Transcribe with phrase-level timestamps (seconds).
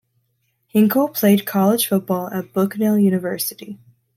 [0.65, 3.77] Hinkle played college football at Bucknell University.